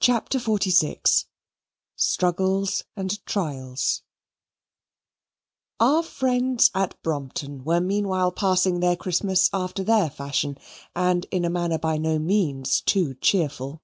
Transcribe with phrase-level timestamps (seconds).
[0.00, 1.26] CHAPTER XLVI
[1.94, 4.02] Struggles and Trials
[5.78, 10.58] Our friends at Brompton were meanwhile passing their Christmas after their fashion
[10.96, 13.80] and in a manner by no means too cheerful.